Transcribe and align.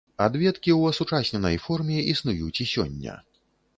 Адведкі 0.25 0.71
ў 0.75 0.81
асучасненай 0.93 1.59
форме 1.67 1.99
існуюць 2.15 2.61
і 2.67 2.71
сёння. 2.75 3.19